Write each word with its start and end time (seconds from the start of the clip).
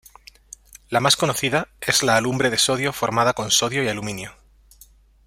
La 0.89 0.99
más 0.99 1.15
conocida 1.15 1.67
es 1.79 2.01
la 2.01 2.15
alumbre 2.17 2.49
de 2.49 2.57
sodio 2.57 2.91
formada 2.91 3.33
con 3.33 3.51
Sodio 3.51 3.83
y 3.83 3.87
Aluminio. 3.87 4.33